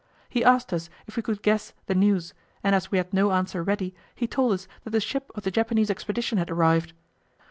He 0.29 0.43
asked 0.43 0.73
us 0.73 0.89
if 1.05 1.15
we 1.15 1.21
could 1.21 1.43
guess 1.43 1.73
the 1.85 1.93
news, 1.93 2.33
and 2.63 2.73
as 2.73 2.89
we 2.89 2.97
had 2.97 3.13
no 3.13 3.31
answer 3.33 3.61
ready, 3.61 3.93
he 4.15 4.25
told 4.25 4.53
us 4.53 4.67
that 4.83 4.89
the 4.89 4.99
ship 4.99 5.29
of 5.35 5.43
the 5.43 5.51
Japanese 5.51 5.91
expedition 5.91 6.39
had 6.39 6.49
arrived. 6.49 6.93